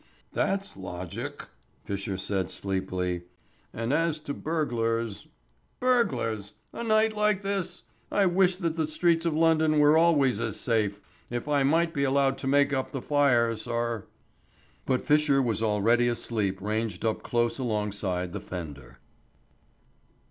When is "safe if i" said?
10.59-11.61